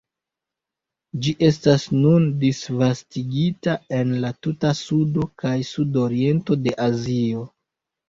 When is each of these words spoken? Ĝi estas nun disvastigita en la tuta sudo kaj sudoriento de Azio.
Ĝi 1.25 1.33
estas 1.47 1.85
nun 1.97 2.25
disvastigita 2.45 3.77
en 4.01 4.17
la 4.27 4.35
tuta 4.49 4.75
sudo 4.83 5.31
kaj 5.45 5.57
sudoriento 5.73 6.63
de 6.67 6.79
Azio. 6.93 7.51